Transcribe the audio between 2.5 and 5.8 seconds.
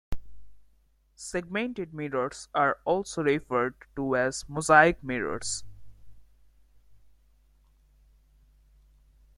are also referred to as mosaic mirrors.